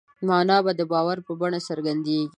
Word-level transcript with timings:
مانا 0.27 0.57
د 0.79 0.81
باور 0.91 1.17
په 1.27 1.31
بڼه 1.39 1.59
څرګندېږي. 1.67 2.29